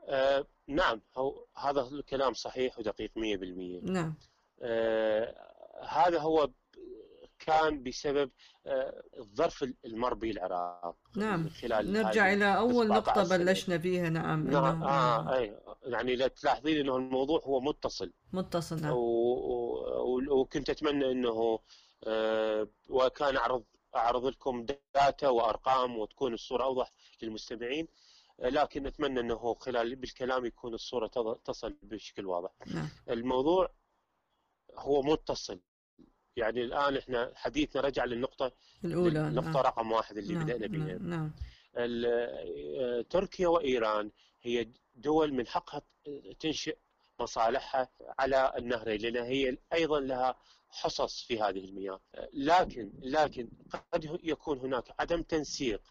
[0.07, 1.01] آه نعم.
[1.17, 4.13] هو هذا الكلام صحيح ودقيق 100% نعم.
[4.61, 5.35] آه
[5.89, 6.53] هذا هو ب-
[7.39, 8.31] كان بسبب
[8.67, 13.37] آه، الظرف المر به العراق نعم خلال نرجع 17 نقطة سنة.
[13.37, 14.09] بلشنا فيها.
[14.09, 18.13] نعم نعم إنه آه أي يعني لا تلاحظين إنه الموضوع هو متصل.
[18.33, 18.93] متصل نعم.
[18.93, 18.97] و-
[20.17, 21.59] و- وكنت أتمنى إنه
[22.07, 23.63] آه، وكان أعرض
[23.95, 27.87] أعرض لكم داتا وأرقام وتكون الصورة أوضح للمستمعين
[28.39, 31.07] آه، لكن أتمنى إنه خلال بالكلام يكون الصورة
[31.45, 32.51] تصل بشكل واضح.
[32.67, 32.89] نعم.
[33.09, 33.69] الموضوع
[34.77, 35.59] هو متصل.
[36.39, 38.51] يعني الآن إحنا حديثنا رجع للنقطة
[38.85, 39.19] الأولى.
[39.19, 39.57] النقطه نعم.
[39.57, 40.43] رقم واحد اللي نعم.
[40.43, 40.97] بدأنا بها.
[40.97, 41.09] نعم.
[41.09, 41.31] نعم.
[41.75, 45.81] آه، تركيا وإيران هي دول من حقها
[46.39, 46.77] تنشئ
[47.19, 50.35] مصالحها على النهرين لأن هي أيضا لها
[50.69, 51.99] حصص في هذه المياه.
[52.33, 53.49] لكن لكن
[53.93, 55.81] قد يكون هناك عدم تنسيق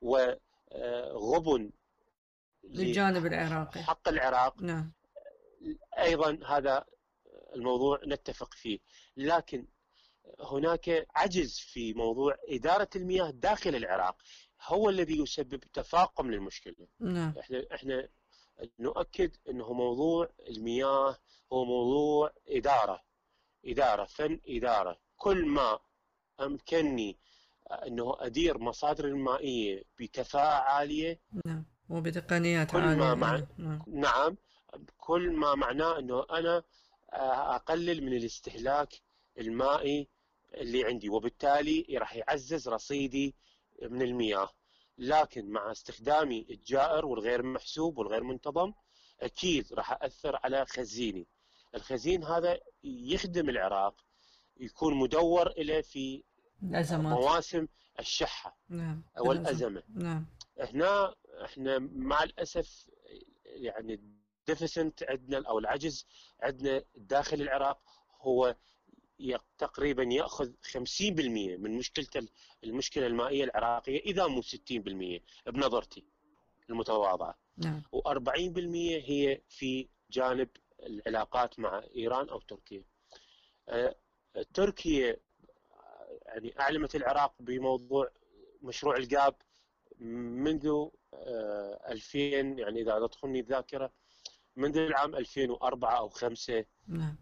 [0.00, 1.70] وغبن
[2.64, 3.82] للجانب العراقي.
[3.82, 4.62] حق العراق.
[4.62, 4.92] نعم.
[5.98, 6.84] أيضا هذا
[7.54, 8.78] الموضوع نتفق فيه.
[9.16, 9.66] لكن
[10.40, 14.16] هناك عجز في موضوع إدارة المياه داخل العراق.
[14.66, 16.86] هو الذي يسبب تفاقم للمشكلة.
[17.00, 17.34] نعم.
[17.40, 18.08] إحنا إحنا
[18.78, 21.16] نؤكد إنه موضوع المياه
[21.52, 23.02] هو موضوع إدارة.
[23.64, 24.98] إدارة فن إدارة.
[25.16, 25.78] كل ما
[26.40, 27.16] أمكنني
[27.86, 31.64] إنه أدير مصادر المائية بكفاءة عالية نعم.
[31.88, 32.96] وبتقنيات كل عالية.
[32.96, 33.46] ما مع- نعم.
[33.58, 33.82] نعم.
[33.86, 34.36] نعم.
[34.98, 36.62] كل ما معناه إنه أنا
[37.56, 38.88] أقلل من الاستهلاك
[39.38, 40.08] المائي
[40.54, 43.34] اللي عندي وبالتالي راح يعزز رصيدي
[43.82, 44.50] من المياه.
[44.98, 48.72] لكن مع استخدامي الجائر والغير محسوب والغير منتظم
[49.20, 51.26] أكيد راح أثر على خزيني.
[51.74, 54.04] الخزين هذا يخدم العراق
[54.56, 56.24] يكون مدور له في
[56.62, 57.18] الأزمات.
[57.18, 57.66] مواسم
[57.98, 59.50] الشحة نعم أو الأزمة.
[59.50, 60.26] الازمه نعم.
[60.60, 62.88] هنا إحنا مع الأسف
[63.44, 66.06] يعني الديفيسنت عندنا أو العجز
[66.42, 67.80] عندنا داخل العراق
[68.20, 68.56] هو
[69.58, 72.28] تقريبا يأخذ 50% من مشكلة
[72.64, 76.04] المشكلة المائية العراقية إذا مو 60% بنظرتي
[76.70, 77.38] المتواضعة.
[77.56, 77.82] نعم.
[77.96, 78.58] و40%
[79.04, 80.48] هي في جانب
[80.82, 82.84] العلاقات مع إيران أو تركيا.
[83.68, 83.96] آه،
[84.54, 85.16] تركيا
[86.26, 88.10] يعني أعلمت العراق بموضوع
[88.62, 89.34] مشروع القاب
[90.00, 92.18] منذ آه، 2000
[92.58, 93.92] يعني إذا تدخلني الذاكرة
[94.56, 97.16] منذ العام 2004 أو 5 نعم.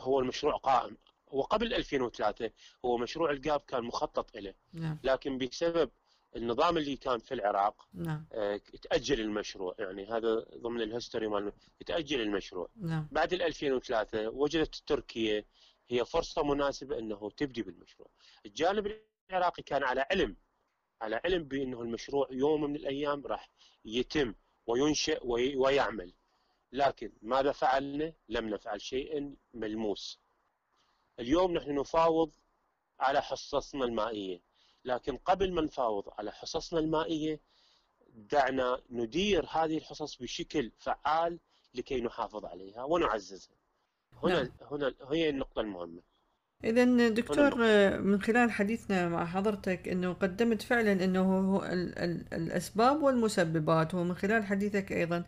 [0.00, 0.96] هو المشروع قائم.
[1.26, 2.50] وقبل 2003
[2.84, 4.98] هو مشروع القاب كان مخطط له نعم.
[5.04, 5.90] لكن بسبب
[6.36, 8.26] النظام اللي كان في العراق نعم.
[8.32, 9.74] آه، تأجل المشروع.
[9.78, 11.52] يعني هذا ضمن الهيستوري مال
[11.86, 12.68] تأجل المشروع.
[12.76, 13.08] نعم.
[13.12, 15.44] بعد ال 2003 وجدت تركيا
[15.88, 18.08] هي فرصة مناسبة أنه تبدي بالمشروع.
[18.46, 20.36] الجانب العراقي كان على علم.
[21.02, 23.50] على علم بأنه المشروع يوم من الأيام راح
[23.84, 24.34] يتم
[24.66, 26.12] وينشئ وي- ويعمل.
[26.76, 30.20] لكن ماذا فعلنا؟ لم نفعل شيئا ملموس.
[31.20, 32.30] اليوم نحن نفاوض
[33.00, 34.40] على حصصنا المائية.
[34.84, 37.40] لكن قبل ما نفاوض على حصصنا المائية
[38.08, 41.38] دعنا ندير هذه الحصص بشكل فعال
[41.74, 43.56] لكي نحافظ عليها ونعززها.
[44.22, 44.52] هنا نعم.
[44.70, 46.02] هنا هي النقطة المهمة.
[46.64, 47.54] إذا دكتور
[48.00, 54.14] من خلال حديثنا مع حضرتك أنه قدمت فعلا أنه هو ال ال الأسباب والمسببات ومن
[54.14, 55.24] خلال حديثك أيضا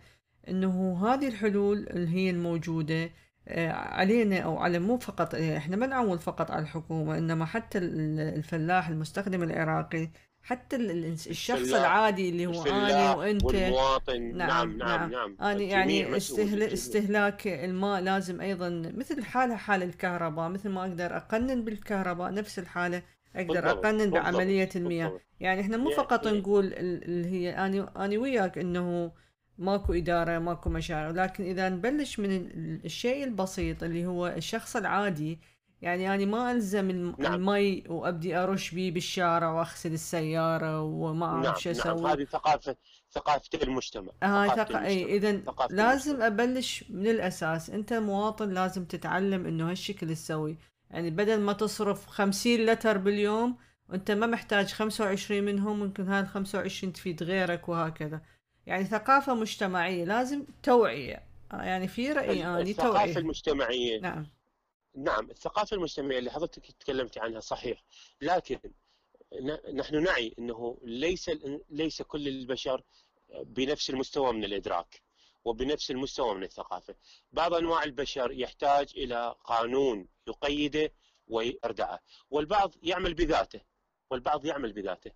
[0.48, 3.10] أنه هذه الحلول اللي هي الموجودة
[3.48, 7.78] آه، علينا أو على مو فقط آه، إحنا ما نعول فقط على الحكومة إنما حتى
[7.78, 10.10] ال- الفلاح المستخدم العراقي
[10.42, 13.44] حتى ال- ال- الشخص الفلاح- العادي اللي هو الفلاح وأنت.
[13.44, 14.22] والمواطن.
[14.36, 15.10] نعم، نعم نعم.
[15.10, 16.62] نعم, أنا الجميع يعني استهل...
[16.62, 23.02] استهلاك الماء لازم أيضا مثل حالة حال الكهرباء مثل ما أقدر أقنن بالكهرباء نفس الحالة
[23.36, 25.06] أقدر بالضبط، أقنن بالضبط، بعملية المياه.
[25.06, 25.22] بالضبط.
[25.40, 29.12] يعني إحنا مو فقط نقول ال- اللي هي أنا أنا وياك إنه
[29.58, 35.38] ماكو إدارة ماكو مشاريع لكن إذا نبلش من ال- الشيء البسيط اللي هو الشخص العادي
[35.82, 37.34] يعني أنا ما ألزم نعم.
[37.34, 42.76] المي وأبدي أرش بيه بالشارع وأغسل السيارة وما نعم أعرف شو نعم أسوي هذه ثقافة
[43.12, 44.76] ثقافة المجتمع هاي ثق...
[44.76, 45.16] إي.
[45.16, 45.32] اذا
[45.70, 46.26] لازم المجتمع.
[46.26, 50.56] أبلش من الأساس أنت مواطن لازم تتعلم إنه هالشكل تسوي
[50.90, 53.56] يعني بدل ما تصرف خمسين لتر باليوم
[53.88, 58.20] وانت ما محتاج خمسة وعشرين منهم ممكن هاي الخمسة وعشرين تفيد غيرك وهكذا
[58.68, 61.22] يعني ثقافة مجتمعية لازم توعية.
[61.52, 63.16] آه، يعني في رأيي الثقافة توعية.
[63.16, 64.00] المجتمعية.
[64.00, 64.26] نعم.
[64.94, 67.84] نعم الثقافة المجتمعية اللي حضرتك تكلمت عنها صحيح.
[68.20, 68.58] لكن
[69.74, 71.30] نحن نعي إنه ليس
[71.70, 72.82] ليس كل البشر
[73.44, 75.02] بنفس المستوى من الإدراك
[75.44, 76.94] وبنفس المستوى من الثقافة.
[77.32, 80.92] بعض أنواع البشر يحتاج إلى قانون يقيده
[81.28, 82.00] ويردعه
[82.30, 83.60] والبعض يعمل بذاته
[84.10, 85.10] والبعض يعمل بذاته.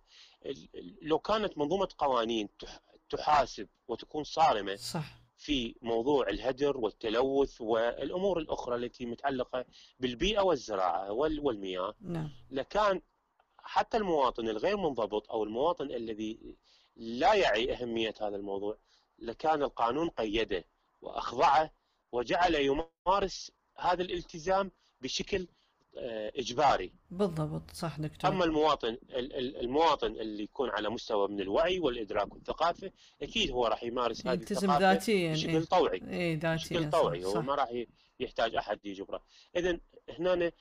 [1.01, 2.49] لو كانت منظومة قوانين
[3.15, 5.23] تحاسب وتكون صارمة صح.
[5.37, 9.65] في موضوع الهدر والتلوث والأمور الأخرى التي متعلقة
[9.99, 11.95] بالبيئة والزراعة والمياه.
[12.01, 12.29] نعم.
[12.51, 13.01] لكان
[13.57, 16.55] حتى المواطن الغير منضبط أو المواطن الذي
[16.95, 18.77] لا يعي أهمية هذا الموضوع
[19.19, 20.65] لكان القانون قيده
[21.01, 21.71] وأخضعه
[22.11, 24.71] وجعل يمارس هذا الالتزام
[25.01, 25.47] بشكل
[25.95, 26.93] إجباري.
[27.11, 28.31] بالضبط صح دكتور.
[28.31, 28.97] أما المواطن
[29.61, 34.79] المواطن اللي يكون على مستوى من الوعي والإدراك والثقافة أكيد هو راح يمارس هذه الثقافة
[34.79, 36.01] ذاتيا بشكل إيه؟ طوعي.
[36.09, 37.83] اي ذاتيا بشكل طوعي هو ما راح
[38.19, 39.23] يحتاج أحد يجبره.
[39.55, 39.79] اذا
[40.19, 40.51] هنا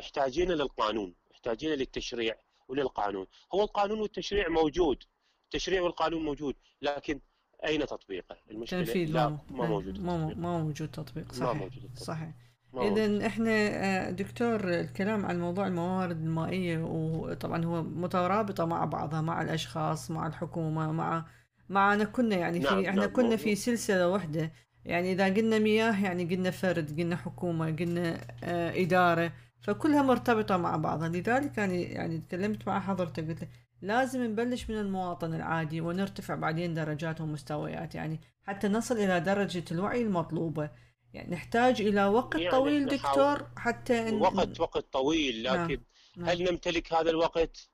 [0.00, 2.34] احتاجين للقانون احتاجين للتشريع
[2.68, 3.26] وللقانون.
[3.54, 5.04] هو القانون والتشريع موجود
[5.44, 7.20] التشريع والقانون موجود لكن
[7.66, 12.04] أين تطبيقه؟ المشكلة لا ما موجود ما, ما موجود تطبيق صحيح ما موجود التطبيق.
[12.04, 12.49] صحيح.
[12.76, 19.42] اذا إحنا آه، دكتور الكلام عن موضوع الموارد المائية وطبعا هو مترابطة مع بعضها مع
[19.42, 21.24] الأشخاص مع الحكومة مع
[21.68, 24.52] معنا كنا يعني في نعم إحنا نعم كنا في سلسلة واحدة.
[24.84, 30.76] يعني إذا قلنا مياه يعني قلنا فرد قلنا حكومة قلنا آه إدارة فكلها مرتبطة مع
[30.76, 31.08] بعضها.
[31.08, 33.48] لذلك يعني يعني تكلمت مع حضرتك قلت
[33.82, 37.94] لازم نبلش من المواطن العادي ونرتفع بعدين درجات ومستويات.
[37.94, 40.70] يعني حتى نصل إلى درجة الوعي المطلوبة.
[41.14, 44.20] يعني نحتاج إلى وقت يعني طويل دكتور حتى إن...
[44.20, 45.82] وقت وقت طويل نعم، لكن
[46.16, 46.28] نعم.
[46.28, 47.68] هل نمتلك هذا الوقت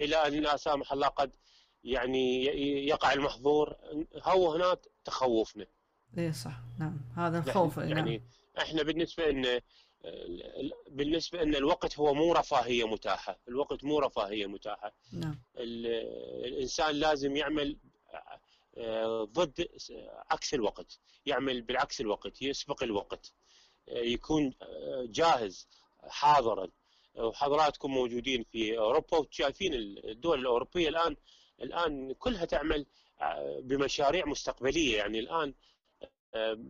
[0.00, 1.30] إلى أن لا سامح الله قد
[1.84, 2.44] يعني
[2.86, 3.76] يقع المحظور
[4.22, 5.66] هو هنا تخوفنا
[6.18, 8.22] اي صح نعم هذا الخوف يعني, يعني
[8.58, 9.60] إحنا بالنسبة إن
[10.90, 14.92] بالنسبة إن الوقت هو مو رفاهية متاحة، الوقت مو رفاهية متاحة.
[15.12, 15.38] نعم.
[16.44, 17.76] الإنسان لازم يعمل
[19.24, 19.68] ضد
[20.30, 23.32] عكس الوقت يعمل بالعكس الوقت يسبق الوقت
[23.88, 25.68] آه، يكون آه، جاهز
[26.02, 26.68] حاضرا.
[27.14, 31.16] وحضراتكم موجودين في أوروبا وشايفين الدول الأوروبية الآن
[31.62, 32.86] الآن كلها تعمل
[33.60, 34.96] بمشاريع مستقبلية.
[34.96, 35.54] يعني الآن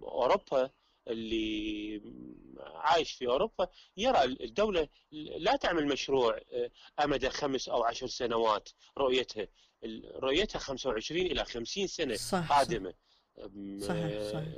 [0.03, 0.71] أوروبا
[1.09, 2.03] اللي
[2.59, 6.41] عايش في أوروبا يرى الدولة لا تعمل مشروع
[7.01, 8.69] أمد خمس أو عشر سنوات
[8.99, 9.49] رؤيتها.
[10.15, 12.95] رؤيتها 25 إلى 50 سنة صح قادمة.
[13.81, 14.49] صحيح صحيح.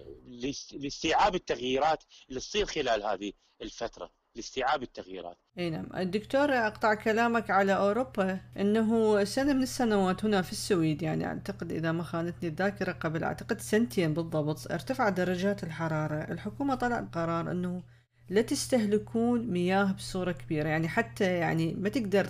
[0.73, 3.33] لاستيعاب التغييرات اللي تصير خلال هذه
[3.63, 4.20] الفترة.
[4.35, 5.37] لاستيعاب التغييرات.
[5.59, 11.27] اي نعم، الدكتور أقطع كلامك على أوروبا إنه سنة من السنوات هنا في السويد يعني
[11.27, 17.51] أعتقد إذا ما خانتني الذاكرة قبل أعتقد سنتين بالضبط ارتفعت درجات الحرارة، الحكومة طلعت قرار
[17.51, 17.83] إنه
[18.29, 22.25] لا تستهلكون مياه بصورة كبيرة يعني حتى يعني ما تقدر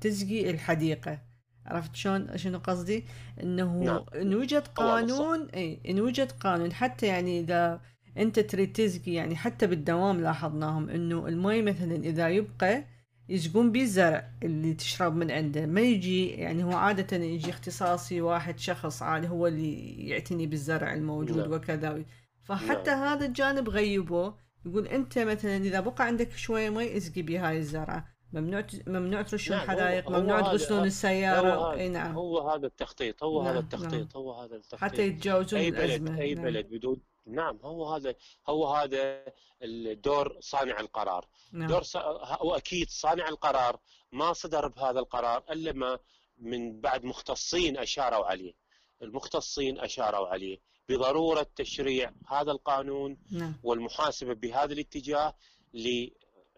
[0.00, 1.18] تسقي الحديقة
[1.66, 3.04] عرفت شلون شنو قصدي؟
[3.42, 4.04] إنه نعم.
[4.14, 7.80] إن وجد قانون إي إن وجد قانون حتى يعني إذا
[8.18, 12.84] أنت تريد تسقي يعني حتى بالدوام لاحظناهم إنه المي مثلا إذا يبقى
[13.28, 15.66] يسقون به الزرع اللي تشرب من عنده.
[15.66, 21.38] ما يجي يعني هو عادة يجي اختصاصي واحد شخص عادي هو اللي يعتني بالزرع الموجود
[21.38, 21.52] نعم.
[21.52, 22.04] وكذا.
[22.42, 23.02] فحتى نعم.
[23.02, 28.12] هذا الجانب غيبوه يقول أنت مثلا إذا بقى عندك شوية مي اسقي بهاي الزرعة.
[28.32, 31.54] ممنوع ممنوع ترشون نعم حدائق ممنوع تغسلون السيارة.
[31.54, 32.14] هو إي نعم.
[32.14, 34.80] هو هذا التخطيط هو نعم هذا التخطيط نعم هو هذا التخطيط.
[34.80, 36.20] حتى يتجاوزون أي بلد الأزمة.
[36.20, 36.44] أي نعم.
[36.44, 36.96] بلد بدون
[37.26, 38.14] نعم هو هذا
[38.48, 39.24] هو هذا
[39.62, 41.68] الدور صانع القرار نعم.
[41.68, 41.96] دور ص...
[42.40, 43.80] واكيد صانع القرار
[44.12, 45.98] ما صدر بهذا القرار إلا ما
[46.38, 48.54] من بعد مختصين أشاروا عليه
[49.02, 50.58] المختصين أشاروا عليه
[50.88, 53.60] بضرورة تشريع هذا القانون نعم.
[53.62, 55.34] والمحاسبة بهذا الاتجاه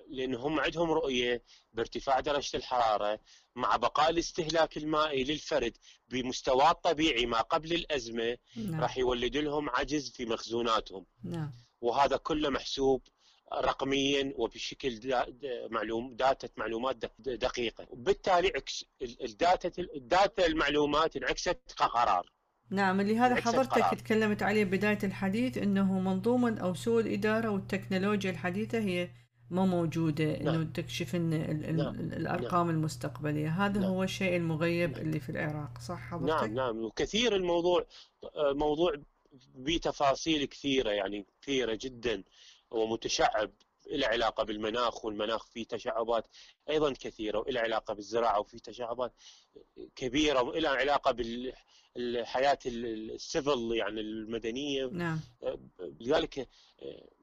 [0.09, 3.21] لأن هم عندهم رؤية بارتفاع درجة الحرارة
[3.55, 5.77] مع بقاء الاستهلاك المائي للفرد
[6.09, 8.81] بمستواه الطبيعي ما قبل الأزمة نعم.
[8.81, 11.53] راح يولد لهم عجز في مخزوناتهم نعم.
[11.81, 13.03] وهذا كله محسوب
[13.53, 15.27] رقميا وبشكل دا
[15.71, 18.53] معلوم data معلومات دقيقة وبالتالي
[19.03, 22.31] ال data ال data المعلومات انعكست كقرار
[22.71, 28.79] نعم اللي هذا حضرتك تكلمت عليه بداية الحديث إنه منظومة أو سوء الإدارة والتكنولوجيا الحديثة
[28.79, 29.11] هي
[29.51, 30.55] ما موجودة نعم.
[30.55, 31.95] انه تكشف إن ال نعم.
[31.95, 32.77] الارقام نعم.
[32.77, 33.91] المستقبلية هذا نعم.
[33.91, 35.01] هو الشيء المغيب نعم.
[35.01, 37.87] اللي في العراق صح حضرتك؟ نعم نعم وكثير الموضوع
[38.37, 38.95] موضوع
[39.55, 42.23] بتفاصيل كثيرة يعني كثيرة جدا
[42.71, 43.51] ومتشعب
[43.91, 46.27] له علاقة بالمناخ والمناخ فيه تشعبات
[46.71, 49.13] أيضا كثيرة وله علاقة بالزراعة وفي تشعبات
[49.97, 55.21] كبيرة وله علاقة بالحياة السيفل يعني المدنية نعم.
[56.01, 56.49] لذلك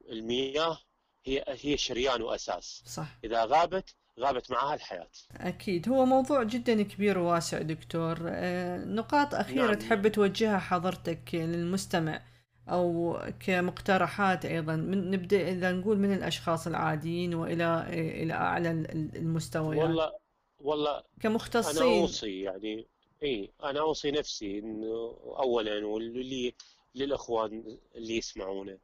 [0.10, 0.80] المياه
[1.26, 2.84] هي هي شريان وأساس.
[2.86, 3.18] صح.
[3.24, 5.08] إذا غابت غابت معها الحياة.
[5.32, 5.90] أكيد.
[5.90, 8.18] هو موضوع جدا كبير وواسع دكتور.
[8.28, 9.74] آه، نقاط أخيرة نعم.
[9.74, 12.22] تحب توجهها حضرتك للمستمع
[12.70, 14.76] أو كمقترحات أيضا.
[14.76, 17.86] من نبدأ إذا نقول من الأشخاص العاديين وإلى
[18.24, 18.72] إلى أعلى
[19.16, 19.84] المستويات.
[19.84, 20.12] والله
[20.60, 21.84] والله كمختصين.
[21.84, 22.88] أنا أوصي يعني
[23.24, 26.54] إي أنا أوصي نفسي إنه اولا واللي
[26.96, 28.78] للأخوان اللي يسمعونه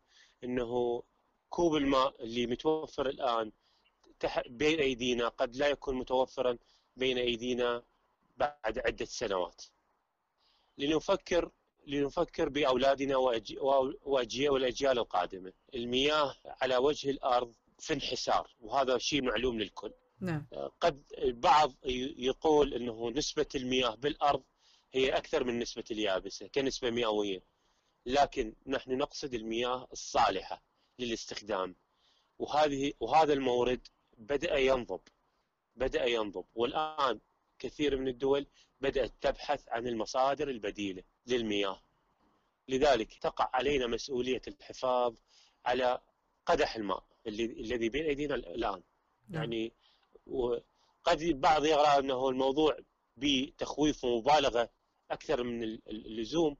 [0.43, 1.03] أنه
[1.50, 3.52] كوب الماء اللي متوفر الآن
[4.48, 6.58] بين أيدينا قد لا يكون متوفرا
[6.95, 7.84] بين أيدينا
[8.38, 9.62] بعد عدة سنوات.
[10.78, 11.52] لنفكر
[11.88, 15.54] لنفكر بأولادنا وأجيال والأجيال القادمة.
[15.76, 19.93] المياه على وجه الأرض في انحسار وهذا شيء معلوم للكل.
[20.20, 20.48] نعم.
[20.80, 21.74] قد البعض
[22.18, 24.43] يقول أنه نسبة المياه بالأرض
[24.91, 27.43] هي أكثر من نسبة اليابسة كنسبة مئوية.
[28.06, 30.64] لكن نحن نقصد المياه الصالحة.
[31.00, 31.76] للاستخدام.
[32.39, 33.88] وهذه وهذا المورد
[34.18, 35.02] بدأ ينضب.
[35.76, 36.45] بدأ ينضب.
[36.56, 37.20] والآن
[37.60, 38.48] كثير من الدول
[38.82, 41.82] بدأت تبحث عن المصادر البديلة للمياه.
[42.68, 45.16] لذلك تقع علينا مسؤولية الحفاظ
[45.66, 46.02] على
[46.45, 48.84] قدح الماء الذي بين أيدينا الآن.
[49.30, 49.43] نعم.
[49.43, 49.74] يعني
[50.26, 52.78] وقد البعض يرى أنه الموضوع
[53.18, 54.70] بتخويف ومبالغة
[55.12, 56.58] أكثر من اللزوم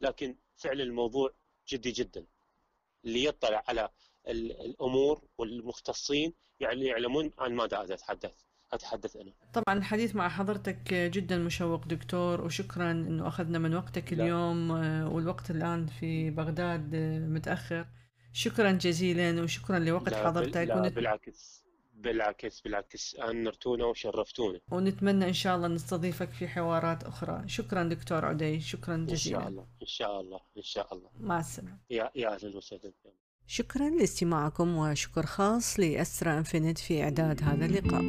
[0.00, 1.34] لكن فعلا الموضوع
[1.68, 2.26] جدي جدا.
[3.04, 3.88] اللي يطلع على
[4.28, 8.32] الأمور والمختصين يعني يعلمون عن ماذا أتحدث
[8.72, 9.32] أتحدث أنا.
[9.52, 14.24] طبعا الحديث مع حضرتك جدا مشوق دكتور وشكرا إنه أخذنا من وقتك لا.
[14.24, 14.70] اليوم
[15.14, 16.94] والوقت الآن في بغداد
[17.28, 17.86] متأخر.
[18.32, 20.92] شكرا جزيلا وشكرا لوقت حضرتك لا ونت...
[20.92, 21.63] بالعكس
[21.94, 24.60] بالعكس بالعكس انرتونا وشرفتونا.
[24.70, 27.42] ونتمنى إن شاء الله نستضيفك في حوارات أخرى.
[27.46, 31.10] شكرا دكتور عدي شكرا جزيلا إن شاء الله إن شاء الله إن شاء الله.
[31.20, 31.78] مع السلامة.
[31.90, 32.92] يا يا أهلا وسهلا.
[33.46, 38.04] شكرا لاستماعكم وشكر خاص لأسرى إنفينيت في إعداد هذا اللقاء.